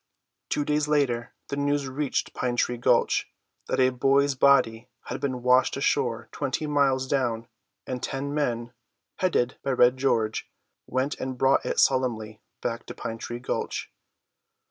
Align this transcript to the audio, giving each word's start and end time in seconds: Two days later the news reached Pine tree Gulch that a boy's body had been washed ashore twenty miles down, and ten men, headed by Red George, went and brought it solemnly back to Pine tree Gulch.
Two 0.49 0.65
days 0.65 0.87
later 0.87 1.31
the 1.49 1.55
news 1.55 1.87
reached 1.87 2.33
Pine 2.33 2.55
tree 2.55 2.77
Gulch 2.77 3.29
that 3.67 3.79
a 3.79 3.91
boy's 3.91 4.33
body 4.33 4.87
had 5.03 5.21
been 5.21 5.43
washed 5.43 5.77
ashore 5.77 6.27
twenty 6.31 6.65
miles 6.65 7.05
down, 7.05 7.47
and 7.85 8.01
ten 8.01 8.33
men, 8.33 8.73
headed 9.17 9.59
by 9.61 9.69
Red 9.73 9.97
George, 9.97 10.49
went 10.87 11.13
and 11.19 11.37
brought 11.37 11.67
it 11.67 11.79
solemnly 11.79 12.41
back 12.61 12.87
to 12.87 12.95
Pine 12.95 13.19
tree 13.19 13.37
Gulch. 13.37 13.91